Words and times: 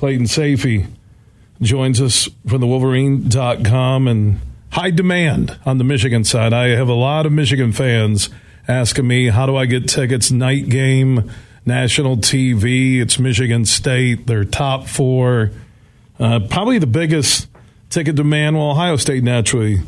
Clayton 0.00 0.24
Sayfie 0.24 0.86
joins 1.60 2.00
us 2.00 2.26
from 2.46 2.62
the 2.62 2.66
Wolverine.com 2.66 4.08
and 4.08 4.40
high 4.70 4.90
demand 4.90 5.58
on 5.66 5.76
the 5.76 5.84
Michigan 5.84 6.24
side. 6.24 6.54
I 6.54 6.68
have 6.68 6.88
a 6.88 6.94
lot 6.94 7.26
of 7.26 7.32
Michigan 7.32 7.72
fans 7.72 8.30
asking 8.66 9.06
me, 9.06 9.28
how 9.28 9.44
do 9.44 9.56
I 9.56 9.66
get 9.66 9.90
tickets? 9.90 10.30
Night 10.30 10.70
game, 10.70 11.30
national 11.66 12.16
TV, 12.16 12.98
it's 13.02 13.18
Michigan 13.18 13.66
State, 13.66 14.26
their 14.26 14.42
top 14.42 14.86
four. 14.86 15.50
Uh, 16.18 16.40
probably 16.48 16.78
the 16.78 16.86
biggest 16.86 17.48
ticket 17.90 18.14
demand. 18.14 18.56
Well, 18.56 18.70
Ohio 18.70 18.96
State 18.96 19.22
naturally 19.22 19.82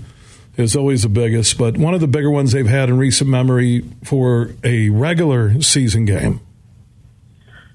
is 0.58 0.76
always 0.76 1.04
the 1.04 1.08
biggest, 1.08 1.56
but 1.56 1.78
one 1.78 1.94
of 1.94 2.02
the 2.02 2.06
bigger 2.06 2.30
ones 2.30 2.52
they've 2.52 2.66
had 2.66 2.90
in 2.90 2.98
recent 2.98 3.30
memory 3.30 3.88
for 4.04 4.50
a 4.62 4.90
regular 4.90 5.62
season 5.62 6.04
game. 6.04 6.42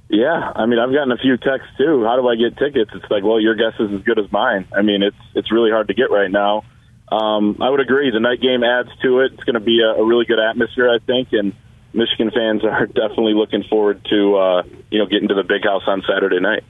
Yeah, 0.09 0.51
I 0.55 0.65
mean, 0.65 0.79
I've 0.79 0.93
gotten 0.93 1.11
a 1.11 1.17
few 1.17 1.35
texts 1.37 1.69
too. 1.77 2.05
How 2.05 2.15
do 2.15 2.27
I 2.27 2.35
get 2.35 2.57
tickets? 2.57 2.91
It's 2.93 3.11
like, 3.11 3.23
well, 3.23 3.41
your 3.41 3.55
guess 3.55 3.73
is 3.79 3.91
as 3.91 4.01
good 4.03 4.19
as 4.19 4.31
mine. 4.31 4.67
I 4.75 4.81
mean, 4.81 5.03
it's 5.03 5.17
it's 5.35 5.51
really 5.51 5.69
hard 5.69 5.89
to 5.89 5.93
get 5.93 6.11
right 6.11 6.31
now. 6.31 6.63
Um, 7.09 7.57
I 7.61 7.69
would 7.69 7.79
agree. 7.79 8.11
The 8.11 8.19
night 8.19 8.41
game 8.41 8.63
adds 8.63 8.89
to 9.01 9.19
it. 9.21 9.33
It's 9.33 9.43
going 9.43 9.55
to 9.55 9.59
be 9.59 9.81
a, 9.81 10.01
a 10.01 10.05
really 10.05 10.25
good 10.25 10.39
atmosphere, 10.39 10.89
I 10.89 10.99
think, 11.05 11.29
and 11.31 11.53
Michigan 11.93 12.31
fans 12.31 12.63
are 12.63 12.85
definitely 12.85 13.33
looking 13.33 13.63
forward 13.63 14.05
to 14.09 14.35
uh, 14.35 14.63
you 14.89 14.99
know 14.99 15.07
getting 15.07 15.27
to 15.27 15.35
the 15.35 15.43
big 15.43 15.63
house 15.63 15.83
on 15.87 16.03
Saturday 16.07 16.39
night. 16.39 16.63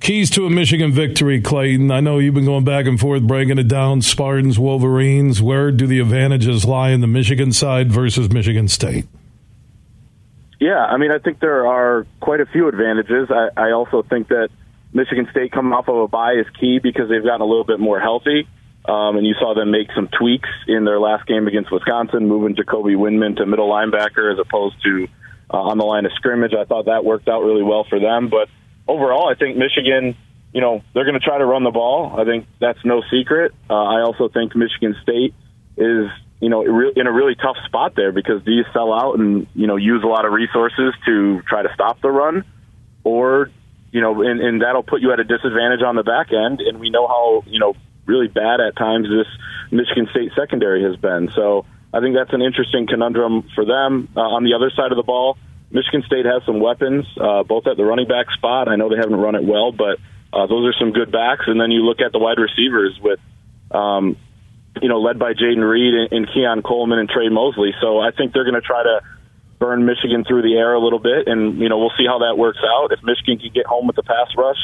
Keys 0.00 0.30
to 0.30 0.46
a 0.46 0.50
Michigan 0.50 0.92
victory, 0.92 1.40
Clayton. 1.40 1.90
I 1.90 2.00
know 2.00 2.18
you've 2.18 2.34
been 2.34 2.44
going 2.44 2.64
back 2.64 2.86
and 2.86 3.00
forth 3.00 3.22
breaking 3.22 3.58
it 3.58 3.66
down. 3.66 4.02
Spartans, 4.02 4.58
Wolverines. 4.58 5.42
Where 5.42 5.72
do 5.72 5.86
the 5.86 6.00
advantages 6.00 6.64
lie 6.64 6.90
in 6.90 7.00
the 7.00 7.06
Michigan 7.06 7.52
side 7.52 7.90
versus 7.90 8.30
Michigan 8.30 8.68
State? 8.68 9.06
Yeah, 10.58 10.78
I 10.78 10.96
mean, 10.96 11.10
I 11.10 11.18
think 11.18 11.40
there 11.40 11.66
are 11.66 12.06
quite 12.20 12.40
a 12.40 12.46
few 12.46 12.68
advantages. 12.68 13.28
I, 13.30 13.48
I 13.56 13.72
also 13.72 14.02
think 14.02 14.28
that 14.28 14.48
Michigan 14.92 15.28
State 15.30 15.52
coming 15.52 15.72
off 15.72 15.88
of 15.88 15.96
a 15.96 16.08
bye 16.08 16.34
is 16.34 16.46
key 16.58 16.78
because 16.82 17.08
they've 17.10 17.22
gotten 17.22 17.42
a 17.42 17.46
little 17.46 17.64
bit 17.64 17.78
more 17.78 18.00
healthy. 18.00 18.48
Um, 18.86 19.16
and 19.16 19.26
you 19.26 19.34
saw 19.38 19.52
them 19.54 19.72
make 19.72 19.88
some 19.94 20.08
tweaks 20.08 20.48
in 20.68 20.84
their 20.84 21.00
last 21.00 21.26
game 21.26 21.48
against 21.48 21.72
Wisconsin, 21.72 22.28
moving 22.28 22.54
Jacoby 22.54 22.94
Windmon 22.94 23.36
to 23.36 23.44
middle 23.44 23.68
linebacker 23.68 24.32
as 24.32 24.38
opposed 24.38 24.76
to 24.84 25.08
uh, 25.52 25.56
on 25.56 25.78
the 25.78 25.84
line 25.84 26.06
of 26.06 26.12
scrimmage. 26.12 26.52
I 26.54 26.64
thought 26.64 26.86
that 26.86 27.04
worked 27.04 27.28
out 27.28 27.42
really 27.42 27.64
well 27.64 27.84
for 27.88 27.98
them. 27.98 28.28
But 28.30 28.48
overall, 28.86 29.28
I 29.28 29.34
think 29.34 29.56
Michigan, 29.56 30.16
you 30.52 30.60
know, 30.60 30.82
they're 30.94 31.04
going 31.04 31.18
to 31.18 31.24
try 31.24 31.36
to 31.36 31.44
run 31.44 31.64
the 31.64 31.72
ball. 31.72 32.14
I 32.18 32.24
think 32.24 32.46
that's 32.60 32.78
no 32.84 33.02
secret. 33.10 33.52
Uh, 33.68 33.74
I 33.74 34.02
also 34.02 34.28
think 34.28 34.54
Michigan 34.54 34.94
State 35.02 35.34
is 35.76 36.06
you 36.40 36.50
know, 36.50 36.62
in 36.94 37.06
a 37.06 37.12
really 37.12 37.34
tough 37.34 37.56
spot 37.64 37.94
there 37.96 38.12
because 38.12 38.42
do 38.44 38.52
you 38.52 38.64
sell 38.72 38.92
out 38.92 39.18
and, 39.18 39.46
you 39.54 39.66
know, 39.66 39.76
use 39.76 40.02
a 40.02 40.06
lot 40.06 40.26
of 40.26 40.32
resources 40.32 40.92
to 41.06 41.40
try 41.48 41.62
to 41.62 41.70
stop 41.74 42.00
the 42.02 42.10
run? 42.10 42.44
Or, 43.04 43.50
you 43.90 44.00
know, 44.00 44.22
and, 44.22 44.40
and 44.40 44.62
that'll 44.62 44.82
put 44.82 45.00
you 45.00 45.12
at 45.12 45.20
a 45.20 45.24
disadvantage 45.24 45.82
on 45.82 45.96
the 45.96 46.02
back 46.02 46.28
end. 46.32 46.60
And 46.60 46.78
we 46.78 46.90
know 46.90 47.06
how, 47.06 47.42
you 47.46 47.58
know, 47.58 47.74
really 48.04 48.28
bad 48.28 48.60
at 48.60 48.76
times 48.76 49.08
this 49.08 49.26
Michigan 49.70 50.08
State 50.10 50.32
secondary 50.36 50.82
has 50.84 50.96
been. 50.96 51.30
So 51.34 51.64
I 51.92 52.00
think 52.00 52.14
that's 52.14 52.32
an 52.32 52.42
interesting 52.42 52.86
conundrum 52.86 53.48
for 53.54 53.64
them. 53.64 54.08
Uh, 54.14 54.20
on 54.20 54.44
the 54.44 54.54
other 54.54 54.70
side 54.76 54.92
of 54.92 54.96
the 54.96 55.02
ball, 55.02 55.38
Michigan 55.70 56.04
State 56.06 56.26
has 56.26 56.42
some 56.44 56.60
weapons, 56.60 57.06
uh, 57.18 57.42
both 57.44 57.66
at 57.66 57.76
the 57.76 57.84
running 57.84 58.06
back 58.06 58.30
spot. 58.36 58.68
I 58.68 58.76
know 58.76 58.88
they 58.88 58.96
haven't 58.96 59.16
run 59.16 59.34
it 59.34 59.44
well, 59.44 59.72
but 59.72 59.98
uh, 60.32 60.46
those 60.46 60.68
are 60.68 60.74
some 60.78 60.92
good 60.92 61.10
backs. 61.10 61.44
And 61.46 61.58
then 61.58 61.70
you 61.70 61.80
look 61.80 62.00
at 62.00 62.12
the 62.12 62.18
wide 62.18 62.38
receivers 62.38 62.98
with, 63.00 63.18
um, 63.70 64.16
you 64.82 64.88
know, 64.88 65.00
led 65.00 65.18
by 65.18 65.32
Jayden 65.32 65.68
Reed 65.68 65.94
and, 65.94 66.12
and 66.12 66.28
Keon 66.32 66.62
Coleman 66.62 66.98
and 66.98 67.08
Tre 67.08 67.28
Mosley. 67.28 67.72
So 67.80 67.98
I 67.98 68.10
think 68.10 68.32
they're 68.32 68.44
going 68.44 68.60
to 68.60 68.66
try 68.66 68.82
to 68.82 69.00
burn 69.58 69.86
Michigan 69.86 70.24
through 70.24 70.42
the 70.42 70.54
air 70.54 70.74
a 70.74 70.80
little 70.80 70.98
bit, 70.98 71.26
and 71.26 71.58
you 71.58 71.68
know 71.68 71.78
we'll 71.78 71.96
see 71.96 72.06
how 72.06 72.20
that 72.20 72.36
works 72.36 72.58
out. 72.64 72.92
If 72.92 73.02
Michigan 73.02 73.38
can 73.38 73.52
get 73.52 73.66
home 73.66 73.86
with 73.86 73.96
the 73.96 74.02
pass 74.02 74.28
rush 74.36 74.58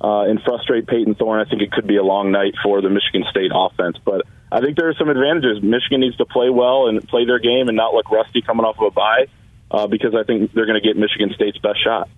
uh, 0.00 0.30
and 0.30 0.40
frustrate 0.42 0.86
Payton 0.86 1.16
Thorne, 1.16 1.44
I 1.44 1.48
think 1.48 1.62
it 1.62 1.72
could 1.72 1.86
be 1.86 1.96
a 1.96 2.02
long 2.02 2.32
night 2.32 2.54
for 2.62 2.80
the 2.80 2.90
Michigan 2.90 3.24
State 3.30 3.50
offense. 3.54 3.96
But 4.04 4.22
I 4.50 4.60
think 4.60 4.76
there 4.76 4.88
are 4.88 4.94
some 4.94 5.08
advantages. 5.08 5.62
Michigan 5.62 6.00
needs 6.00 6.16
to 6.16 6.26
play 6.26 6.48
well 6.50 6.88
and 6.88 7.06
play 7.08 7.26
their 7.26 7.38
game 7.38 7.68
and 7.68 7.76
not 7.76 7.92
look 7.94 8.10
rusty 8.10 8.42
coming 8.42 8.64
off 8.64 8.76
of 8.78 8.84
a 8.84 8.90
bye, 8.90 9.26
uh, 9.70 9.86
because 9.86 10.14
I 10.14 10.24
think 10.24 10.52
they're 10.52 10.66
going 10.66 10.80
to 10.80 10.86
get 10.86 10.96
Michigan 10.96 11.30
State's 11.34 11.58
best 11.58 11.82
shot. 11.84 12.08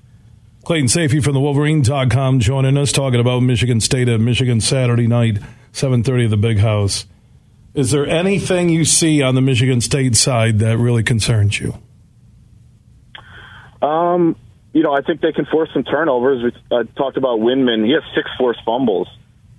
Clayton 0.64 0.88
Sayfie 0.88 1.24
from 1.24 1.32
the 1.32 1.40
Wolverine.com 1.40 2.38
joining 2.38 2.76
us, 2.76 2.92
talking 2.92 3.18
about 3.18 3.40
Michigan 3.40 3.80
State 3.80 4.08
at 4.08 4.20
Michigan 4.20 4.60
Saturday 4.60 5.06
night, 5.06 5.38
7.30 5.72 6.24
at 6.24 6.30
the 6.30 6.36
Big 6.36 6.58
House. 6.58 7.06
Is 7.74 7.90
there 7.92 8.06
anything 8.06 8.68
you 8.68 8.84
see 8.84 9.22
on 9.22 9.34
the 9.34 9.40
Michigan 9.40 9.80
State 9.80 10.16
side 10.16 10.58
that 10.58 10.76
really 10.78 11.02
concerns 11.02 11.60
you? 11.60 11.74
Um, 13.80 14.36
you 14.72 14.82
know, 14.82 14.92
I 14.92 15.02
think 15.02 15.20
they 15.20 15.32
can 15.32 15.46
force 15.46 15.70
some 15.72 15.84
turnovers. 15.84 16.42
We 16.42 16.84
talked 16.96 17.16
about 17.16 17.38
Windmon. 17.38 17.84
He 17.86 17.92
has 17.92 18.02
six 18.14 18.28
forced 18.38 18.60
fumbles 18.64 19.08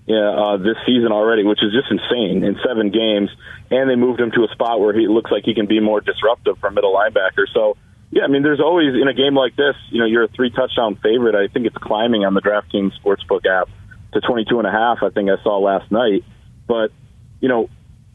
yeah, 0.06 0.30
uh, 0.30 0.58
this 0.58 0.76
season 0.86 1.12
already, 1.12 1.44
which 1.44 1.64
is 1.64 1.72
just 1.72 1.90
insane 1.90 2.44
in 2.44 2.58
seven 2.68 2.92
games. 2.92 3.30
And 3.70 3.90
they 3.90 3.96
moved 3.96 4.20
him 4.20 4.32
to 4.32 4.44
a 4.44 4.48
spot 4.52 4.80
where 4.80 4.94
he 4.94 5.08
looks 5.08 5.32
like 5.32 5.44
he 5.46 5.54
can 5.54 5.68
be 5.68 5.80
more 5.80 6.02
disruptive 6.02 6.58
for 6.60 6.72
middle 6.72 6.94
linebacker. 6.94 7.46
So, 7.54 7.78
yeah, 8.10 8.24
I 8.24 8.28
mean, 8.28 8.44
there's 8.44 8.60
always 8.60 8.94
in 8.94 9.08
a 9.08 9.14
game 9.14 9.36
like 9.36 9.56
this, 9.56 9.76
you 9.90 10.00
know, 10.00 10.06
you're 10.06 10.24
a 10.24 10.28
three 10.28 10.50
touchdown 10.52 10.96
favorite. 11.02 11.36
I 11.36 11.48
think 11.48 11.66
it's 11.66 11.78
climbing 11.78 12.26
on 12.26 12.34
the 12.34 12.42
DraftKings 12.42 12.92
Sportsbook 13.02 13.46
app 13.46 13.70
to 14.14 14.20
22 14.20 14.58
and 14.60 14.68
a 14.68 14.72
half. 14.72 14.98
I 15.02 15.10
think 15.12 15.30
I 15.30 15.42
saw 15.44 15.60
last 15.60 15.90
night. 15.92 16.26
But, 16.68 16.92
you 17.40 17.48
know, 17.48 17.70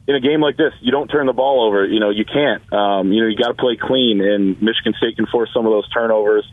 in 0.07 0.15
a 0.15 0.21
game 0.21 0.41
like 0.41 0.57
this, 0.57 0.73
you 0.81 0.93
don't 0.93 1.09
turn 1.09 1.27
the 1.27 1.33
ball 1.33 1.67
over. 1.67 1.85
You 1.85 1.99
know, 1.99 2.11
you 2.11 2.25
can't. 2.25 2.63
Um, 2.73 3.13
you 3.13 3.23
know, 3.23 3.29
you 3.29 3.37
got 3.37 3.49
to 3.49 3.55
play 3.55 3.77
clean, 3.81 4.21
and 4.23 4.61
Michigan 4.63 4.95
State 4.99 5.17
can 5.17 5.27
force 5.27 5.51
some 5.53 5.67
of 5.67 5.73
those 5.73 5.89
turnovers. 5.91 6.45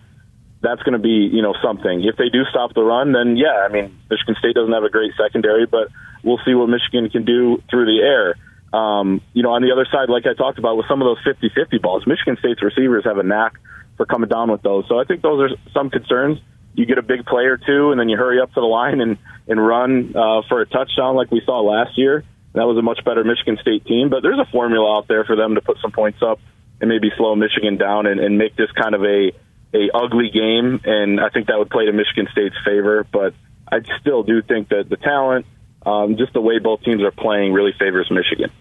That's 0.61 0.81
going 0.81 0.93
to 0.93 0.99
be, 0.99 1.29
you 1.31 1.41
know, 1.41 1.53
something. 1.61 2.03
If 2.03 2.15
they 2.17 2.29
do 2.29 2.45
stop 2.49 2.73
the 2.73 2.81
run, 2.81 3.11
then 3.11 3.37
yeah, 3.37 3.67
I 3.67 3.71
mean, 3.71 3.99
Michigan 4.09 4.35
State 4.39 4.55
doesn't 4.55 4.73
have 4.73 4.83
a 4.83 4.89
great 4.89 5.11
secondary, 5.17 5.65
but 5.65 5.89
we'll 6.23 6.39
see 6.45 6.55
what 6.55 6.67
Michigan 6.67 7.09
can 7.09 7.25
do 7.25 7.61
through 7.69 7.85
the 7.85 8.01
air. 8.01 8.35
Um, 8.73 9.21
you 9.33 9.43
know, 9.43 9.51
on 9.51 9.61
the 9.61 9.71
other 9.71 9.85
side, 9.91 10.09
like 10.09 10.25
I 10.25 10.33
talked 10.33 10.57
about 10.57 10.77
with 10.77 10.87
some 10.87 11.01
of 11.01 11.05
those 11.05 11.21
50-50 11.21 11.79
balls, 11.81 12.07
Michigan 12.07 12.37
State's 12.39 12.63
receivers 12.63 13.03
have 13.05 13.17
a 13.17 13.23
knack 13.23 13.53
for 13.97 14.07
coming 14.07 14.29
down 14.29 14.49
with 14.49 14.63
those. 14.63 14.85
So 14.87 14.97
I 14.97 15.03
think 15.03 15.21
those 15.21 15.51
are 15.51 15.55
some 15.73 15.91
concerns. 15.91 16.39
You 16.73 16.87
get 16.87 16.97
a 16.97 17.03
big 17.03 17.27
play 17.27 17.43
or 17.43 17.57
two, 17.57 17.91
and 17.91 17.99
then 17.99 18.09
you 18.09 18.17
hurry 18.17 18.41
up 18.41 18.51
to 18.55 18.59
the 18.59 18.65
line 18.65 18.99
and 18.99 19.19
and 19.45 19.59
run 19.63 20.15
uh, 20.15 20.41
for 20.47 20.61
a 20.61 20.65
touchdown 20.65 21.15
like 21.15 21.29
we 21.29 21.41
saw 21.45 21.59
last 21.59 21.97
year 21.99 22.23
that 22.53 22.65
was 22.65 22.77
a 22.77 22.81
much 22.81 23.03
better 23.03 23.23
Michigan 23.23 23.57
State 23.61 23.85
team, 23.85 24.09
but 24.09 24.21
there's 24.21 24.39
a 24.39 24.49
formula 24.51 24.97
out 24.97 25.07
there 25.07 25.23
for 25.23 25.35
them 25.35 25.55
to 25.55 25.61
put 25.61 25.77
some 25.81 25.91
points 25.91 26.19
up 26.21 26.39
and 26.79 26.89
maybe 26.89 27.09
slow 27.17 27.35
Michigan 27.35 27.77
down 27.77 28.05
and, 28.05 28.19
and 28.19 28.37
make 28.37 28.55
this 28.55 28.71
kind 28.71 28.95
of 28.95 29.03
a 29.03 29.31
a 29.73 29.89
ugly 29.93 30.29
game. 30.29 30.79
And 30.83 31.19
I 31.19 31.29
think 31.29 31.47
that 31.47 31.57
would 31.57 31.69
play 31.69 31.85
to 31.85 31.93
Michigan 31.93 32.27
State's 32.31 32.55
favor. 32.63 33.05
But 33.11 33.33
I 33.71 33.79
still 33.99 34.23
do 34.23 34.41
think 34.43 34.69
that 34.69 34.87
the 34.87 34.97
talent, 34.97 35.47
um, 35.85 36.15
just 36.17 36.33
the 36.33 36.41
way 36.41 36.59
both 36.59 36.83
teams 36.83 37.01
are 37.01 37.11
playing, 37.11 37.53
really 37.53 37.73
favors 37.79 38.09
Michigan. 38.11 38.51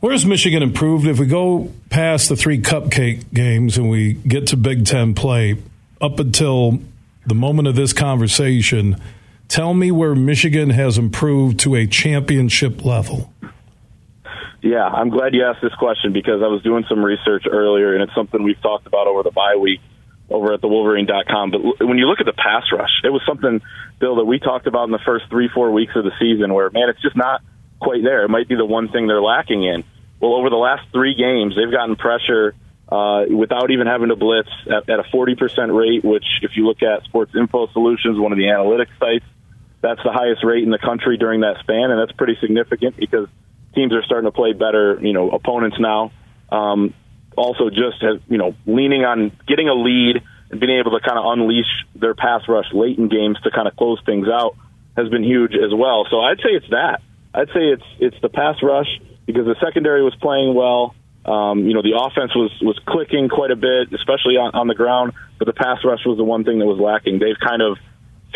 Where's 0.00 0.26
Michigan 0.26 0.62
improved? 0.62 1.06
If 1.06 1.18
we 1.18 1.26
go 1.26 1.72
past 1.88 2.28
the 2.28 2.36
three 2.36 2.60
cupcake 2.60 3.32
games 3.32 3.78
and 3.78 3.88
we 3.88 4.12
get 4.12 4.48
to 4.48 4.56
Big 4.58 4.84
Ten 4.84 5.14
play, 5.14 5.56
up 5.98 6.18
until 6.18 6.80
the 7.26 7.34
moment 7.34 7.68
of 7.68 7.74
this 7.74 7.94
conversation, 7.94 9.00
Tell 9.48 9.74
me 9.74 9.90
where 9.90 10.14
Michigan 10.14 10.70
has 10.70 10.98
improved 10.98 11.60
to 11.60 11.74
a 11.74 11.86
championship 11.86 12.84
level. 12.84 13.32
Yeah, 14.62 14.84
I'm 14.84 15.10
glad 15.10 15.34
you 15.34 15.44
asked 15.44 15.60
this 15.62 15.74
question 15.74 16.12
because 16.12 16.42
I 16.42 16.46
was 16.46 16.62
doing 16.62 16.84
some 16.88 17.04
research 17.04 17.44
earlier, 17.50 17.94
and 17.94 18.02
it's 18.02 18.14
something 18.14 18.42
we've 18.42 18.60
talked 18.62 18.86
about 18.86 19.06
over 19.06 19.22
the 19.22 19.30
bye 19.30 19.56
week 19.56 19.80
over 20.30 20.54
at 20.54 20.60
the 20.60 20.68
Wolverine.com. 20.68 21.50
But 21.50 21.86
when 21.86 21.98
you 21.98 22.06
look 22.06 22.20
at 22.20 22.26
the 22.26 22.32
pass 22.32 22.64
rush, 22.72 22.90
it 23.04 23.10
was 23.10 23.20
something, 23.26 23.60
Bill, 24.00 24.16
that 24.16 24.24
we 24.24 24.38
talked 24.38 24.66
about 24.66 24.84
in 24.84 24.90
the 24.90 25.04
first 25.04 25.26
three, 25.28 25.50
four 25.52 25.70
weeks 25.70 25.92
of 25.96 26.04
the 26.04 26.12
season 26.18 26.52
where, 26.54 26.70
man, 26.70 26.88
it's 26.88 27.02
just 27.02 27.16
not 27.16 27.42
quite 27.78 28.02
there. 28.02 28.24
It 28.24 28.30
might 28.30 28.48
be 28.48 28.54
the 28.54 28.64
one 28.64 28.88
thing 28.88 29.06
they're 29.06 29.22
lacking 29.22 29.64
in. 29.64 29.84
Well, 30.20 30.34
over 30.34 30.48
the 30.48 30.56
last 30.56 30.88
three 30.92 31.14
games, 31.14 31.54
they've 31.56 31.70
gotten 31.70 31.96
pressure 31.96 32.54
uh, 32.88 33.24
without 33.30 33.70
even 33.70 33.86
having 33.86 34.08
to 34.08 34.16
blitz 34.16 34.50
at, 34.66 34.88
at 34.88 35.00
a 35.00 35.04
40% 35.04 35.74
rate, 35.74 36.04
which, 36.04 36.24
if 36.42 36.52
you 36.56 36.66
look 36.66 36.82
at 36.82 37.04
Sports 37.04 37.32
Info 37.34 37.66
Solutions, 37.68 38.18
one 38.18 38.32
of 38.32 38.38
the 38.38 38.44
analytics 38.44 38.96
sites, 38.98 39.24
that's 39.80 40.02
the 40.02 40.12
highest 40.12 40.44
rate 40.44 40.64
in 40.64 40.70
the 40.70 40.78
country 40.78 41.16
during 41.16 41.40
that 41.40 41.58
span, 41.60 41.90
and 41.90 42.00
that's 42.00 42.16
pretty 42.16 42.36
significant 42.40 42.96
because 42.96 43.28
teams 43.74 43.92
are 43.92 44.02
starting 44.02 44.26
to 44.26 44.32
play 44.32 44.52
better, 44.52 44.98
you 45.00 45.12
know, 45.12 45.30
opponents 45.30 45.76
now. 45.78 46.12
Um, 46.50 46.94
also, 47.36 47.68
just 47.68 48.02
you 48.28 48.38
know, 48.38 48.54
leaning 48.66 49.04
on 49.04 49.32
getting 49.46 49.68
a 49.68 49.74
lead 49.74 50.22
and 50.50 50.60
being 50.60 50.78
able 50.78 50.92
to 50.92 51.00
kind 51.06 51.18
of 51.18 51.24
unleash 51.26 51.84
their 51.94 52.14
pass 52.14 52.42
rush 52.48 52.66
late 52.72 52.98
in 52.98 53.08
games 53.08 53.38
to 53.42 53.50
kind 53.50 53.66
of 53.66 53.76
close 53.76 53.98
things 54.06 54.28
out 54.28 54.56
has 54.96 55.08
been 55.08 55.24
huge 55.24 55.52
as 55.54 55.74
well. 55.74 56.06
So 56.10 56.20
I'd 56.20 56.38
say 56.38 56.50
it's 56.50 56.70
that. 56.70 57.02
I'd 57.34 57.48
say 57.48 57.72
it's 57.72 57.84
it's 57.98 58.16
the 58.22 58.28
pass 58.28 58.62
rush 58.62 58.88
because 59.26 59.46
the 59.46 59.56
secondary 59.62 60.02
was 60.02 60.14
playing 60.14 60.54
well. 60.54 60.94
Um, 61.24 61.66
you 61.66 61.74
know, 61.74 61.82
the 61.82 61.96
offense 61.96 62.34
was 62.34 62.52
was 62.60 62.78
clicking 62.86 63.28
quite 63.28 63.50
a 63.50 63.56
bit, 63.56 63.92
especially 63.92 64.36
on, 64.36 64.54
on 64.54 64.66
the 64.66 64.74
ground. 64.74 65.12
But 65.38 65.46
the 65.46 65.54
pass 65.54 65.78
rush 65.84 66.04
was 66.04 66.18
the 66.18 66.24
one 66.24 66.44
thing 66.44 66.58
that 66.58 66.66
was 66.66 66.78
lacking. 66.78 67.18
They've 67.18 67.38
kind 67.40 67.62
of 67.62 67.78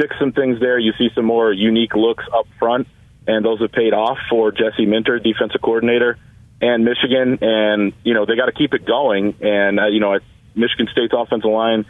fixed 0.01 0.19
some 0.19 0.33
things 0.33 0.61
there. 0.61 0.79
You 0.79 0.93
see 0.99 1.09
some 1.15 1.25
more 1.25 1.53
unique 1.53 1.95
looks 1.95 2.25
up 2.33 2.47
front, 2.59 2.89
and 3.27 3.45
those 3.45 3.61
have 3.61 3.73
paid 3.73 3.93
off 3.93 4.19
for 4.31 4.53
Jesse 4.53 4.87
Minter, 4.87 5.19
defensive 5.19 5.61
coordinator, 5.61 6.19
and 6.63 6.85
Michigan. 6.85 7.39
And 7.43 7.93
you 8.05 8.15
know 8.15 8.25
they 8.25 8.37
got 8.37 8.47
to 8.47 8.57
keep 8.57 8.73
it 8.73 8.87
going. 8.87 9.37
And 9.41 9.79
uh, 9.79 9.87
you 9.89 10.01
know 10.01 10.19
Michigan 10.55 10.89
State's 10.91 11.13
offensive 11.13 11.51
line 11.51 11.85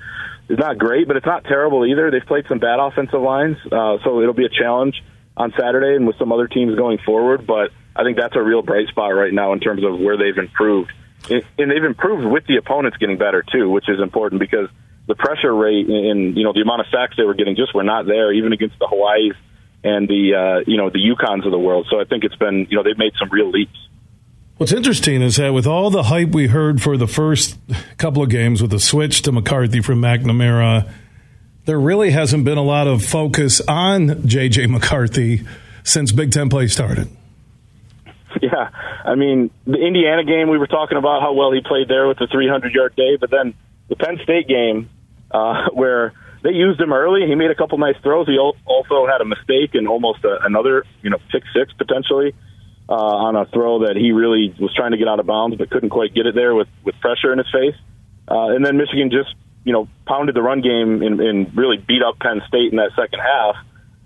is 0.49 0.59
not 0.59 0.79
great, 0.79 1.07
but 1.07 1.17
it's 1.17 1.27
not 1.27 1.45
terrible 1.45 1.87
either. 1.87 2.11
They've 2.11 2.27
played 2.27 2.47
some 2.49 2.59
bad 2.59 2.81
offensive 2.81 3.21
lines, 3.21 3.57
uh, 3.71 3.99
so 4.03 4.21
it'll 4.21 4.35
be 4.35 4.47
a 4.47 4.51
challenge 4.51 5.03
on 5.37 5.53
Saturday 5.59 5.95
and 5.95 6.07
with 6.07 6.19
some 6.19 6.33
other 6.33 6.49
teams 6.49 6.75
going 6.75 6.99
forward. 7.05 7.47
But 7.47 7.71
I 7.99 8.05
think 8.05 8.17
that's 8.17 8.37
a 8.37 8.43
real 8.43 8.63
bright 8.63 8.87
spot 8.89 9.09
right 9.09 9.33
now 9.33 9.53
in 9.53 9.61
terms 9.61 9.83
of 9.85 9.99
where 9.99 10.17
they've 10.17 10.39
improved. 10.39 10.93
And 11.29 11.43
they've 11.71 11.85
improved 11.85 12.25
with 12.25 12.47
the 12.47 12.57
opponents 12.57 12.97
getting 12.99 13.19
better 13.19 13.43
too, 13.43 13.69
which 13.69 13.89
is 13.89 14.01
important 14.01 14.41
because 14.41 14.69
the 15.09 15.17
pressure 15.17 15.53
rate 15.53 15.89
and 15.89 16.37
you 16.37 16.45
know 16.45 16.53
the 16.53 16.61
amount 16.61 16.83
of 16.83 16.87
sacks 16.93 17.17
they 17.17 17.25
were 17.25 17.35
getting 17.35 17.57
just 17.57 17.75
were 17.75 17.83
not 17.83 18.07
there, 18.07 18.33
even 18.33 18.53
against 18.53 18.79
the 18.79 18.87
Hawaii's 18.87 19.35
and 19.83 20.07
the 20.07 20.35
uh, 20.35 20.65
you 20.67 20.77
know 20.77 20.91
the 20.91 21.01
UConns 21.01 21.45
of 21.45 21.51
the 21.51 21.59
world. 21.59 21.89
So 21.91 22.01
I 22.01 22.05
think 22.05 22.23
it's 22.23 22.37
been 22.37 22.69
you 22.71 22.77
know 22.77 22.85
they've 22.85 22.97
made 22.97 23.15
some 23.19 23.29
real 23.31 23.51
leaps. 23.51 23.77
What's 24.59 24.73
interesting 24.73 25.23
is 25.23 25.37
that 25.37 25.53
with 25.53 25.67
all 25.67 25.91
the 25.91 26.05
hype 26.05 26.31
we 26.31 26.49
heard 26.49 26.83
for 26.83 26.97
the 26.97 27.07
first 27.07 27.59
couple 27.97 28.23
of 28.23 28.29
games 28.29 28.61
with 28.63 28.71
the 28.71 28.81
switch 28.81 29.23
to 29.23 29.33
McCarthy 29.33 29.81
from 29.81 30.01
McNamara, 30.01 30.91
there 31.65 31.81
really 31.81 32.11
hasn't 32.11 32.45
been 32.45 32.59
a 32.59 32.63
lot 32.63 32.87
of 32.87 33.05
focus 33.05 33.61
on 33.69 34.09
JJ 34.09 34.69
McCarthy 34.69 35.45
since 35.85 36.13
Big 36.13 36.33
Ten 36.33 36.49
play 36.49 36.67
started. 36.67 37.09
Yeah, 38.43 38.71
I 39.05 39.15
mean 39.15 39.51
the 39.67 39.79
Indiana 39.79 40.23
game 40.23 40.49
we 40.49 40.59
were 40.59 40.67
talking 40.69 40.97
about 40.97 41.23
how 41.23 41.33
well 41.33 41.51
he 41.51 41.61
played 41.61 41.89
there 41.89 42.07
with 42.07 42.19
the 42.19 42.29
300 42.31 42.73
yard 42.73 42.95
day, 42.95 43.17
but 43.17 43.31
then 43.31 43.55
the 43.89 43.97
Penn 43.97 44.19
State 44.23 44.47
game 44.47 44.91
uh, 45.31 45.69
where 45.73 46.13
they 46.43 46.51
used 46.51 46.81
him 46.81 46.93
early. 46.93 47.27
He 47.27 47.35
made 47.35 47.51
a 47.51 47.55
couple 47.55 47.79
nice 47.79 47.97
throws. 48.03 48.29
He 48.29 48.39
also 48.39 49.07
had 49.07 49.21
a 49.21 49.25
mistake 49.25 49.75
and 49.75 49.89
almost 49.89 50.25
a, 50.25 50.39
another, 50.45 50.85
you 51.03 51.11
know, 51.11 51.19
pick 51.33 51.43
six 51.53 51.73
potentially 51.73 52.33
uh, 52.89 52.95
on 52.95 53.35
a 53.35 53.47
throw 53.47 53.81
that 53.87 53.97
he 53.97 54.13
really 54.13 54.55
was 54.61 54.73
trying 54.75 54.93
to 54.93 54.99
get 54.99 55.09
out 55.09 55.19
of 55.19 55.27
bounds 55.27 55.57
but 55.57 55.69
couldn't 55.71 55.91
quite 55.91 56.15
get 56.15 56.27
it 56.27 56.35
there 56.35 56.55
with 56.55 56.69
with 56.85 56.95
pressure 57.01 57.33
in 57.33 57.39
his 57.39 57.51
face. 57.51 57.75
Uh, 58.29 58.55
and 58.55 58.65
then 58.65 58.77
Michigan 58.77 59.11
just, 59.11 59.35
you 59.65 59.73
know, 59.73 59.89
pounded 60.07 60.37
the 60.37 60.43
run 60.43 60.61
game 60.61 61.03
and, 61.03 61.21
and 61.21 61.57
really 61.57 61.77
beat 61.77 62.03
up 62.03 62.19
Penn 62.21 62.41
State 62.47 62.71
in 62.71 62.77
that 62.77 62.91
second 62.95 63.21
half. 63.21 63.57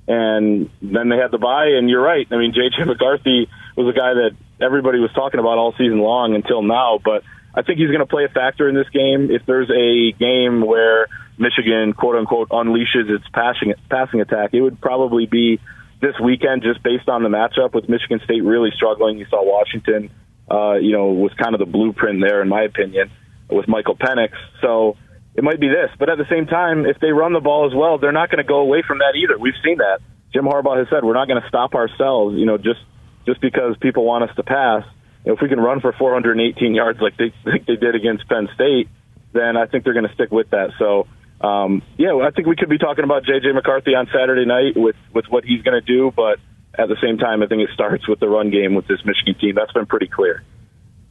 And 0.08 0.68
then 0.82 1.08
they 1.08 1.16
had 1.16 1.30
the 1.30 1.38
bye, 1.38 1.78
and 1.78 1.88
you're 1.88 2.02
right. 2.02 2.26
I 2.30 2.36
mean, 2.36 2.52
J.J. 2.52 2.84
McCarthy 2.84 3.48
was 3.76 3.86
a 3.86 3.96
guy 3.96 4.14
that 4.14 4.36
everybody 4.60 4.98
was 4.98 5.12
talking 5.14 5.38
about 5.38 5.58
all 5.58 5.72
season 5.72 6.00
long 6.00 6.34
until 6.34 6.62
now, 6.62 6.98
but 7.02 7.22
I 7.54 7.62
think 7.62 7.78
he's 7.78 7.88
going 7.88 8.00
to 8.00 8.06
play 8.06 8.24
a 8.24 8.28
factor 8.28 8.68
in 8.68 8.74
this 8.74 8.88
game. 8.88 9.30
If 9.30 9.44
there's 9.46 9.70
a 9.70 10.12
game 10.12 10.64
where 10.64 11.06
Michigan, 11.38 11.92
quote 11.92 12.16
unquote, 12.16 12.48
unleashes 12.48 13.10
its 13.10 13.24
passing 13.32 13.74
passing 13.90 14.20
attack, 14.20 14.50
it 14.54 14.60
would 14.60 14.80
probably 14.80 15.26
be 15.26 15.60
this 16.00 16.18
weekend, 16.22 16.62
just 16.62 16.82
based 16.82 17.08
on 17.08 17.22
the 17.22 17.28
matchup 17.28 17.74
with 17.74 17.88
Michigan 17.88 18.20
State 18.24 18.42
really 18.42 18.70
struggling. 18.74 19.18
You 19.18 19.26
saw 19.26 19.44
Washington, 19.44 20.10
uh, 20.50 20.74
you 20.74 20.92
know, 20.92 21.12
was 21.12 21.32
kind 21.34 21.54
of 21.54 21.60
the 21.60 21.66
blueprint 21.66 22.20
there, 22.20 22.42
in 22.42 22.48
my 22.48 22.62
opinion, 22.62 23.10
with 23.50 23.68
Michael 23.68 23.96
Penix. 23.96 24.32
So 24.60 24.96
it 25.34 25.42
might 25.42 25.60
be 25.60 25.68
this, 25.68 25.90
but 25.98 26.10
at 26.10 26.18
the 26.18 26.26
same 26.28 26.46
time, 26.46 26.84
if 26.84 26.98
they 27.00 27.10
run 27.10 27.32
the 27.32 27.40
ball 27.40 27.66
as 27.66 27.74
well, 27.74 27.98
they're 27.98 28.12
not 28.12 28.30
going 28.30 28.44
to 28.44 28.48
go 28.48 28.60
away 28.60 28.82
from 28.86 28.98
that 28.98 29.16
either. 29.16 29.38
We've 29.38 29.56
seen 29.64 29.78
that. 29.78 30.00
Jim 30.32 30.44
Harbaugh 30.44 30.78
has 30.78 30.88
said 30.90 31.04
we're 31.04 31.14
not 31.14 31.28
going 31.28 31.40
to 31.40 31.48
stop 31.48 31.74
ourselves, 31.74 32.36
you 32.36 32.46
know, 32.46 32.58
just 32.58 32.80
just 33.26 33.40
because 33.40 33.76
people 33.80 34.04
want 34.04 34.24
us 34.28 34.34
to 34.36 34.42
pass. 34.42 34.84
If 35.24 35.40
we 35.40 35.48
can 35.48 35.60
run 35.60 35.80
for 35.80 35.92
418 35.92 36.74
yards 36.74 37.00
like 37.00 37.16
they 37.16 37.32
like 37.50 37.66
they 37.66 37.76
did 37.76 37.94
against 37.94 38.28
Penn 38.28 38.48
State, 38.54 38.88
then 39.32 39.56
I 39.56 39.66
think 39.66 39.84
they're 39.84 39.94
going 39.94 40.08
to 40.08 40.14
stick 40.14 40.30
with 40.30 40.50
that. 40.50 40.70
So 40.78 41.06
um, 41.40 41.82
yeah, 41.98 42.14
I 42.22 42.30
think 42.30 42.46
we 42.46 42.56
could 42.56 42.68
be 42.68 42.78
talking 42.78 43.04
about 43.04 43.24
JJ 43.24 43.54
McCarthy 43.54 43.94
on 43.94 44.08
Saturday 44.12 44.46
night 44.46 44.76
with 44.76 44.96
with 45.14 45.26
what 45.28 45.44
he's 45.44 45.62
going 45.62 45.80
to 45.80 45.86
do, 45.86 46.12
but 46.14 46.38
at 46.78 46.88
the 46.88 46.96
same 47.02 47.18
time, 47.18 47.42
I 47.42 47.46
think 47.46 47.62
it 47.62 47.70
starts 47.74 48.08
with 48.08 48.20
the 48.20 48.28
run 48.28 48.50
game 48.50 48.74
with 48.74 48.86
this 48.86 49.00
Michigan 49.04 49.34
team. 49.38 49.54
That's 49.54 49.72
been 49.72 49.86
pretty 49.86 50.08
clear. 50.08 50.42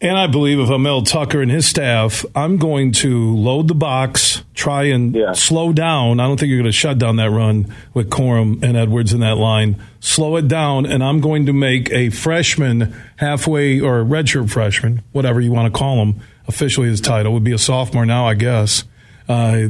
And 0.03 0.17
I 0.17 0.25
believe 0.25 0.59
if 0.59 0.67
I'm 0.69 0.81
Mel 0.81 1.03
Tucker 1.03 1.43
and 1.43 1.51
his 1.51 1.67
staff, 1.67 2.25
I'm 2.33 2.57
going 2.57 2.91
to 2.93 3.35
load 3.35 3.67
the 3.67 3.75
box, 3.75 4.41
try 4.55 4.85
and 4.85 5.13
yeah. 5.13 5.33
slow 5.33 5.73
down. 5.73 6.19
I 6.19 6.25
don't 6.25 6.39
think 6.39 6.49
you're 6.49 6.57
going 6.57 6.65
to 6.65 6.71
shut 6.71 6.97
down 6.97 7.17
that 7.17 7.29
run 7.29 7.71
with 7.93 8.09
Corum 8.09 8.63
and 8.63 8.75
Edwards 8.75 9.13
in 9.13 9.19
that 9.19 9.37
line. 9.37 9.79
Slow 9.99 10.37
it 10.37 10.47
down, 10.47 10.87
and 10.87 11.03
I'm 11.03 11.21
going 11.21 11.45
to 11.45 11.53
make 11.53 11.91
a 11.91 12.09
freshman 12.09 12.95
halfway 13.17 13.79
or 13.79 14.03
redshirt 14.03 14.49
freshman, 14.49 15.03
whatever 15.11 15.39
you 15.39 15.51
want 15.51 15.71
to 15.71 15.77
call 15.77 16.01
him. 16.01 16.19
Officially, 16.47 16.87
his 16.87 16.99
title 16.99 17.31
would 17.33 17.43
be 17.43 17.53
a 17.53 17.59
sophomore 17.59 18.05
now, 18.07 18.25
I 18.25 18.33
guess. 18.33 18.83
Uh, 19.29 19.67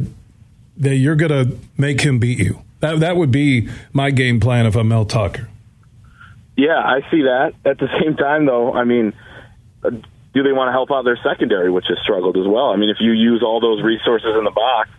that 0.77 0.95
you're 0.95 1.17
going 1.17 1.31
to 1.31 1.57
make 1.77 1.99
him 1.99 2.19
beat 2.19 2.39
you. 2.39 2.61
That 2.79 3.01
that 3.01 3.17
would 3.17 3.31
be 3.31 3.67
my 3.91 4.11
game 4.11 4.39
plan 4.39 4.65
if 4.65 4.77
I'm 4.77 4.87
Mel 4.87 5.03
Tucker. 5.03 5.49
Yeah, 6.55 6.79
I 6.79 7.01
see 7.11 7.23
that. 7.23 7.53
At 7.65 7.79
the 7.79 7.89
same 8.01 8.15
time, 8.15 8.45
though, 8.45 8.71
I 8.71 8.85
mean, 8.85 9.13
do 10.33 10.43
they 10.43 10.51
want 10.51 10.69
to 10.69 10.71
help 10.71 10.91
out 10.91 11.03
their 11.03 11.19
secondary, 11.23 11.69
which 11.69 11.85
has 11.89 11.97
struggled 12.03 12.37
as 12.37 12.47
well? 12.47 12.71
I 12.71 12.77
mean, 12.77 12.89
if 12.89 12.97
you 12.99 13.11
use 13.11 13.43
all 13.43 13.59
those 13.59 13.83
resources 13.83 14.31
in 14.37 14.43
the 14.43 14.51
box, 14.51 14.89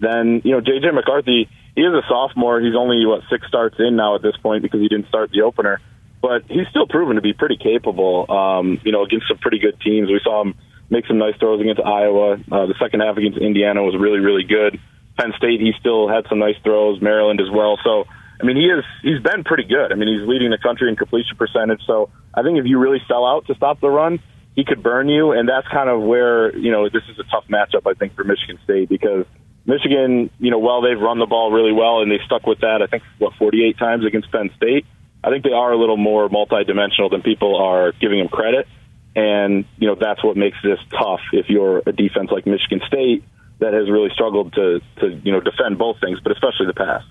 then 0.00 0.42
you 0.44 0.52
know 0.52 0.60
JJ 0.60 0.92
McCarthy. 0.94 1.48
He 1.74 1.80
is 1.80 1.94
a 1.94 2.02
sophomore. 2.08 2.60
He's 2.60 2.76
only 2.76 3.06
what 3.06 3.22
six 3.30 3.46
starts 3.46 3.76
in 3.78 3.96
now 3.96 4.16
at 4.16 4.22
this 4.22 4.36
point 4.42 4.62
because 4.62 4.80
he 4.80 4.88
didn't 4.88 5.08
start 5.08 5.30
the 5.30 5.42
opener, 5.42 5.80
but 6.20 6.42
he's 6.48 6.66
still 6.68 6.86
proven 6.86 7.16
to 7.16 7.22
be 7.22 7.32
pretty 7.32 7.56
capable. 7.56 8.30
Um, 8.30 8.80
you 8.84 8.92
know, 8.92 9.04
against 9.04 9.28
some 9.28 9.38
pretty 9.38 9.58
good 9.58 9.80
teams. 9.80 10.08
We 10.08 10.20
saw 10.22 10.42
him 10.42 10.54
make 10.90 11.06
some 11.06 11.18
nice 11.18 11.34
throws 11.38 11.60
against 11.60 11.80
Iowa. 11.80 12.34
Uh, 12.34 12.66
the 12.66 12.74
second 12.78 13.00
half 13.00 13.16
against 13.16 13.38
Indiana 13.38 13.82
was 13.82 13.96
really, 13.98 14.18
really 14.18 14.44
good. 14.44 14.78
Penn 15.18 15.32
State, 15.38 15.60
he 15.60 15.72
still 15.80 16.08
had 16.08 16.26
some 16.28 16.38
nice 16.38 16.56
throws. 16.62 17.00
Maryland 17.00 17.40
as 17.40 17.48
well. 17.50 17.78
So, 17.82 18.04
I 18.40 18.44
mean, 18.44 18.56
he 18.56 18.66
is 18.68 18.84
he's 19.02 19.22
been 19.22 19.44
pretty 19.44 19.64
good. 19.64 19.92
I 19.92 19.94
mean, 19.94 20.08
he's 20.08 20.28
leading 20.28 20.50
the 20.50 20.58
country 20.58 20.90
in 20.90 20.96
completion 20.96 21.36
percentage. 21.36 21.80
So, 21.86 22.10
I 22.34 22.42
think 22.42 22.58
if 22.58 22.66
you 22.66 22.78
really 22.78 23.00
sell 23.08 23.24
out 23.24 23.46
to 23.46 23.54
stop 23.54 23.80
the 23.80 23.88
run, 23.88 24.20
he 24.54 24.64
could 24.64 24.82
burn 24.82 25.08
you. 25.08 25.32
And 25.32 25.48
that's 25.48 25.66
kind 25.68 25.88
of 25.88 26.00
where 26.02 26.56
you 26.56 26.70
know 26.70 26.88
this 26.88 27.02
is 27.10 27.18
a 27.18 27.24
tough 27.24 27.44
matchup, 27.48 27.90
I 27.90 27.94
think, 27.94 28.14
for 28.14 28.24
Michigan 28.24 28.58
State 28.64 28.88
because 28.88 29.26
Michigan, 29.64 30.30
you 30.38 30.50
know, 30.50 30.58
while 30.58 30.82
they've 30.82 30.98
run 30.98 31.18
the 31.18 31.26
ball 31.26 31.52
really 31.52 31.72
well 31.72 32.00
and 32.00 32.10
they 32.10 32.18
stuck 32.26 32.46
with 32.46 32.60
that, 32.60 32.82
I 32.82 32.86
think 32.86 33.02
what 33.18 33.34
48 33.34 33.78
times 33.78 34.04
against 34.04 34.30
Penn 34.32 34.50
State. 34.56 34.86
I 35.24 35.30
think 35.30 35.44
they 35.44 35.52
are 35.52 35.70
a 35.70 35.78
little 35.78 35.96
more 35.96 36.28
multidimensional 36.28 37.08
than 37.08 37.22
people 37.22 37.56
are 37.56 37.92
giving 37.92 38.18
them 38.18 38.28
credit. 38.28 38.66
And, 39.14 39.66
you 39.78 39.86
know, 39.86 39.94
that's 39.94 40.24
what 40.24 40.36
makes 40.36 40.56
this 40.64 40.80
tough 40.90 41.20
if 41.32 41.48
you're 41.48 41.82
a 41.86 41.92
defense 41.92 42.30
like 42.32 42.44
Michigan 42.44 42.80
State 42.88 43.22
that 43.62 43.72
has 43.72 43.88
really 43.88 44.10
struggled 44.12 44.52
to, 44.54 44.80
to 44.98 45.20
you 45.22 45.30
know 45.30 45.40
defend 45.40 45.78
both 45.78 46.00
things, 46.00 46.18
but 46.20 46.32
especially 46.32 46.66
the 46.66 46.74
pass. 46.74 47.04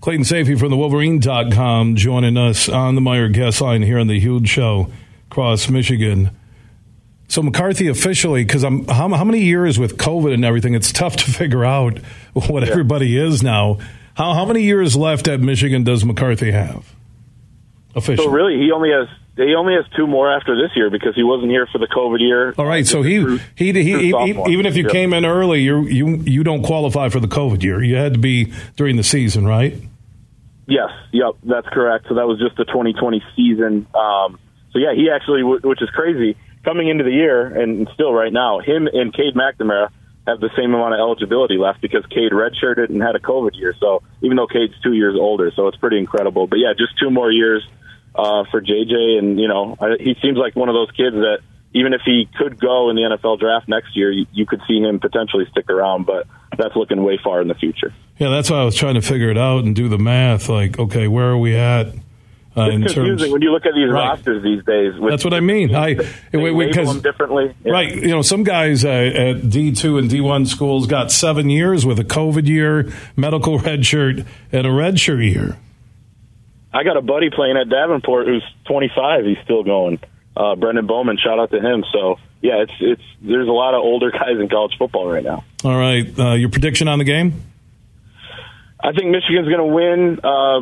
Clayton 0.00 0.24
Sayfie 0.24 0.58
from 0.58 0.70
the 0.70 0.76
Wolverine.com 0.76 1.96
joining 1.96 2.36
us 2.36 2.68
on 2.68 2.94
the 2.94 3.00
Meijer 3.00 3.32
guest 3.32 3.60
line 3.60 3.82
here 3.82 3.98
on 3.98 4.06
the 4.06 4.18
Huge 4.18 4.48
Show 4.48 4.90
across 5.30 5.68
Michigan. 5.68 6.30
So 7.28 7.42
McCarthy 7.42 7.88
officially, 7.88 8.42
because 8.42 8.64
I'm 8.64 8.86
how, 8.86 9.08
how, 9.10 9.24
many 9.24 9.40
years 9.40 9.78
with 9.78 9.98
COVID 9.98 10.32
and 10.32 10.44
everything, 10.44 10.74
it's 10.74 10.90
tough 10.92 11.16
to 11.16 11.30
figure 11.30 11.64
out 11.64 11.98
what 12.32 12.62
yeah. 12.62 12.70
everybody 12.70 13.16
is 13.16 13.42
now. 13.42 13.78
How 14.14 14.34
how 14.34 14.46
many 14.46 14.62
years 14.62 14.96
left 14.96 15.28
at 15.28 15.40
Michigan 15.40 15.84
does 15.84 16.04
McCarthy 16.04 16.50
have? 16.50 16.94
Officially, 17.94 18.26
so 18.26 18.32
really, 18.32 18.58
he 18.58 18.72
only 18.72 18.90
has 18.90 19.08
he 19.36 19.54
only 19.54 19.74
has 19.74 19.84
two 19.94 20.06
more 20.06 20.32
after 20.32 20.56
this 20.56 20.74
year 20.74 20.90
because 20.90 21.14
he 21.14 21.22
wasn't 21.22 21.50
here 21.50 21.68
for 21.70 21.78
the 21.78 21.86
COVID 21.86 22.18
year. 22.18 22.54
All 22.58 22.66
right, 22.66 22.86
so 22.86 23.02
he 23.02 23.38
he, 23.54 23.72
he, 23.72 23.82
he, 23.82 24.08
even 24.08 24.66
if 24.66 24.76
you 24.76 24.84
yep. 24.84 24.92
came 24.92 25.12
in 25.12 25.24
early, 25.24 25.60
you 25.60 25.82
you 25.82 26.16
you 26.16 26.42
don't 26.42 26.62
qualify 26.62 27.10
for 27.10 27.20
the 27.20 27.28
COVID 27.28 27.62
year. 27.62 27.82
You 27.82 27.96
had 27.96 28.14
to 28.14 28.18
be 28.18 28.52
during 28.76 28.96
the 28.96 29.04
season, 29.04 29.46
right? 29.46 29.76
Yes, 30.66 30.90
yep, 31.12 31.36
that's 31.44 31.68
correct. 31.68 32.06
So 32.08 32.14
that 32.14 32.26
was 32.26 32.38
just 32.38 32.56
the 32.56 32.64
2020 32.64 33.22
season. 33.36 33.86
Um, 33.94 34.38
so 34.72 34.78
yeah, 34.78 34.92
he 34.94 35.10
actually, 35.10 35.42
which 35.42 35.80
is 35.80 35.88
crazy, 35.90 36.36
coming 36.68 36.88
into 36.88 37.02
the 37.02 37.10
year 37.10 37.46
and 37.46 37.88
still 37.94 38.12
right 38.12 38.32
now, 38.32 38.60
him 38.60 38.86
and 38.92 39.14
Cade 39.14 39.34
McNamara 39.34 39.88
have 40.26 40.40
the 40.40 40.50
same 40.54 40.74
amount 40.74 40.92
of 40.92 41.00
eligibility 41.00 41.56
left 41.56 41.80
because 41.80 42.04
Cade 42.10 42.32
redshirted 42.32 42.90
and 42.90 43.00
had 43.00 43.16
a 43.16 43.20
COVID 43.20 43.56
year. 43.56 43.74
So 43.80 44.02
even 44.20 44.36
though 44.36 44.46
Cade's 44.46 44.74
two 44.82 44.92
years 44.92 45.16
older, 45.18 45.50
so 45.56 45.68
it's 45.68 45.78
pretty 45.78 45.96
incredible. 45.98 46.46
But 46.46 46.58
yeah, 46.58 46.74
just 46.76 46.98
two 46.98 47.10
more 47.10 47.32
years 47.32 47.66
uh, 48.14 48.44
for 48.50 48.60
JJ, 48.60 49.18
and 49.18 49.40
you 49.40 49.48
know 49.48 49.76
he 49.98 50.14
seems 50.20 50.36
like 50.36 50.54
one 50.56 50.68
of 50.68 50.74
those 50.74 50.90
kids 50.90 51.16
that 51.16 51.38
even 51.72 51.94
if 51.94 52.02
he 52.04 52.28
could 52.36 52.60
go 52.60 52.90
in 52.90 52.96
the 52.96 53.02
NFL 53.02 53.40
draft 53.40 53.68
next 53.68 53.96
year, 53.96 54.10
you, 54.10 54.26
you 54.32 54.44
could 54.44 54.60
see 54.68 54.80
him 54.80 55.00
potentially 55.00 55.46
stick 55.50 55.70
around, 55.70 56.04
but 56.04 56.26
that's 56.56 56.74
looking 56.76 57.02
way 57.02 57.18
far 57.22 57.40
in 57.40 57.48
the 57.48 57.54
future. 57.54 57.94
Yeah, 58.18 58.28
that's 58.28 58.50
why 58.50 58.58
I 58.58 58.64
was 58.64 58.74
trying 58.74 58.94
to 58.94 59.02
figure 59.02 59.30
it 59.30 59.38
out 59.38 59.64
and 59.64 59.76
do 59.76 59.88
the 59.88 59.98
math. 59.98 60.48
Like, 60.48 60.78
okay, 60.78 61.08
where 61.08 61.30
are 61.30 61.38
we 61.38 61.56
at? 61.56 61.94
Uh, 62.58 62.70
it's 62.70 62.92
confusing 62.92 63.18
terms, 63.18 63.32
when 63.32 63.42
you 63.42 63.52
look 63.52 63.64
at 63.66 63.74
these 63.74 63.88
right. 63.88 64.08
rosters 64.08 64.42
these 64.42 64.64
days. 64.64 64.94
That's 65.00 65.24
what 65.24 65.34
I 65.34 65.40
mean. 65.40 65.74
I 65.74 65.94
because 65.94 66.88
them 66.88 67.00
differently, 67.00 67.54
yeah. 67.64 67.72
right? 67.72 67.94
You 67.94 68.08
know, 68.08 68.22
some 68.22 68.42
guys 68.42 68.84
uh, 68.84 68.88
at 68.88 69.48
D 69.48 69.72
two 69.72 69.96
and 69.98 70.10
D 70.10 70.20
one 70.20 70.44
schools 70.44 70.86
got 70.86 71.12
seven 71.12 71.50
years 71.50 71.86
with 71.86 71.98
a 72.00 72.04
COVID 72.04 72.48
year, 72.48 72.92
medical 73.16 73.58
red 73.60 73.86
shirt, 73.86 74.24
and 74.50 74.66
a 74.66 74.72
red 74.72 74.98
shirt 74.98 75.20
year. 75.20 75.56
I 76.72 76.82
got 76.82 76.96
a 76.96 77.02
buddy 77.02 77.30
playing 77.30 77.56
at 77.56 77.68
Davenport 77.68 78.26
who's 78.26 78.44
25. 78.66 79.24
He's 79.24 79.38
still 79.44 79.62
going. 79.62 80.00
Uh, 80.36 80.54
Brendan 80.54 80.86
Bowman, 80.86 81.18
shout 81.18 81.38
out 81.38 81.50
to 81.50 81.60
him. 81.60 81.84
So 81.92 82.18
yeah, 82.40 82.62
it's 82.62 82.72
it's 82.80 83.02
there's 83.20 83.48
a 83.48 83.52
lot 83.52 83.74
of 83.74 83.82
older 83.82 84.10
guys 84.12 84.38
in 84.40 84.48
college 84.48 84.76
football 84.78 85.08
right 85.08 85.24
now. 85.24 85.44
All 85.64 85.76
right, 85.76 86.06
uh, 86.18 86.32
your 86.32 86.50
prediction 86.50 86.88
on 86.88 86.98
the 86.98 87.04
game? 87.04 87.44
I 88.80 88.92
think 88.92 89.10
Michigan's 89.10 89.48
going 89.48 89.58
to 89.58 89.74
win 89.74 90.20
uh, 90.22 90.60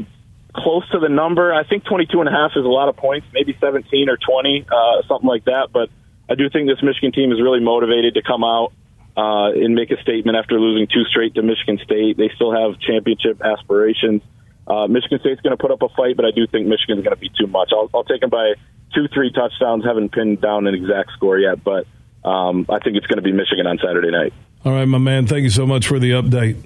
close 0.56 0.88
to 0.90 0.98
the 0.98 1.08
number. 1.08 1.52
I 1.52 1.64
think 1.64 1.84
22 1.84 2.20
and 2.20 2.28
a 2.28 2.32
half 2.32 2.52
is 2.56 2.64
a 2.64 2.68
lot 2.68 2.88
of 2.88 2.96
points, 2.96 3.26
maybe 3.32 3.56
17 3.60 4.08
or 4.08 4.16
20, 4.16 4.66
uh, 4.66 5.02
something 5.06 5.28
like 5.28 5.44
that. 5.44 5.68
But 5.72 5.90
I 6.28 6.34
do 6.34 6.48
think 6.50 6.68
this 6.68 6.82
Michigan 6.82 7.12
team 7.12 7.32
is 7.32 7.40
really 7.40 7.60
motivated 7.60 8.14
to 8.14 8.22
come 8.22 8.42
out 8.42 8.72
uh, 9.16 9.52
and 9.52 9.74
make 9.74 9.90
a 9.90 10.00
statement 10.02 10.36
after 10.36 10.58
losing 10.58 10.86
two 10.86 11.04
straight 11.04 11.34
to 11.34 11.42
Michigan 11.42 11.78
State. 11.84 12.16
They 12.16 12.30
still 12.34 12.52
have 12.52 12.80
championship 12.80 13.40
aspirations. 13.40 14.22
Uh, 14.66 14.88
Michigan 14.88 15.20
State's 15.20 15.40
going 15.40 15.56
to 15.56 15.60
put 15.60 15.70
up 15.70 15.82
a 15.82 15.88
fight, 15.90 16.16
but 16.16 16.24
I 16.24 16.32
do 16.34 16.46
think 16.46 16.66
Michigan's 16.66 17.04
going 17.04 17.14
to 17.14 17.20
be 17.20 17.30
too 17.38 17.46
much. 17.46 17.70
I'll, 17.72 17.88
I'll 17.94 18.04
take 18.04 18.20
them 18.20 18.30
by 18.30 18.54
two, 18.94 19.06
three 19.14 19.30
touchdowns. 19.30 19.84
Haven't 19.84 20.10
pinned 20.10 20.40
down 20.40 20.66
an 20.66 20.74
exact 20.74 21.12
score 21.12 21.38
yet, 21.38 21.62
but 21.62 21.86
um, 22.24 22.66
I 22.68 22.80
think 22.80 22.96
it's 22.96 23.06
going 23.06 23.18
to 23.18 23.22
be 23.22 23.32
Michigan 23.32 23.66
on 23.66 23.78
Saturday 23.78 24.10
night. 24.10 24.32
All 24.64 24.72
right, 24.72 24.84
my 24.84 24.98
man. 24.98 25.26
Thank 25.26 25.44
you 25.44 25.50
so 25.50 25.66
much 25.66 25.86
for 25.86 26.00
the 26.00 26.10
update. 26.10 26.56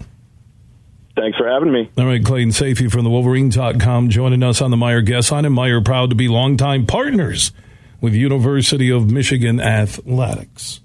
Thanks 1.20 1.36
for 1.36 1.46
having 1.46 1.70
me. 1.70 1.90
All 1.98 2.06
right, 2.06 2.24
Clayton 2.24 2.48
Sayfie 2.48 2.90
from 2.90 3.04
the 3.04 3.10
Wolverine.com 3.10 4.08
joining 4.08 4.42
us 4.42 4.62
on 4.62 4.70
the 4.70 4.76
Meijer 4.78 5.04
Guest 5.04 5.30
Line. 5.30 5.44
And 5.44 5.54
Meijer 5.54 5.84
proud 5.84 6.08
to 6.10 6.16
be 6.16 6.28
longtime 6.28 6.86
partners 6.86 7.52
with 8.00 8.14
University 8.14 8.90
of 8.90 9.10
Michigan 9.10 9.60
Athletics. 9.60 10.80